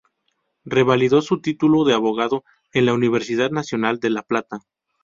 Revalidó 0.65 1.21
su 1.21 1.41
título 1.41 1.83
de 1.83 1.93
abogado 1.93 2.43
en 2.73 2.87
la 2.87 2.93
Universidad 2.95 3.51
Nacional 3.51 3.99
de 3.99 4.09
La 4.09 4.23
Plata. 4.23 4.61